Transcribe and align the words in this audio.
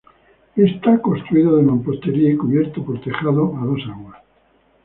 Está 0.67 0.99
construido 0.99 1.57
de 1.57 1.61
mampostería 1.61 2.31
y 2.31 2.35
cubierto 2.35 2.83
por 2.83 2.99
tejado 3.01 3.55
a 3.59 3.65
dos 3.67 3.81
aguas. 3.87 4.17